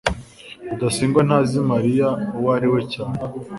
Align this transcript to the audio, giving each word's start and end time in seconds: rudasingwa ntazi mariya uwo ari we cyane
rudasingwa 0.69 1.21
ntazi 1.27 1.57
mariya 1.71 2.07
uwo 2.37 2.49
ari 2.57 2.67
we 2.73 2.81
cyane 2.93 3.17